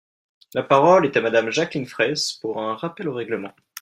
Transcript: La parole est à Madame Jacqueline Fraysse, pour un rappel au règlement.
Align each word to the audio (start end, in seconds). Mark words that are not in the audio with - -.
La 0.55 0.63
parole 0.63 1.05
est 1.05 1.15
à 1.15 1.21
Madame 1.21 1.51
Jacqueline 1.51 1.85
Fraysse, 1.85 2.33
pour 2.33 2.59
un 2.59 2.73
rappel 2.75 3.07
au 3.07 3.13
règlement. 3.13 3.53